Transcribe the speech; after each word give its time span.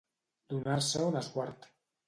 Donar-se 0.53 1.03
un 1.11 1.21
esguard. 1.23 1.73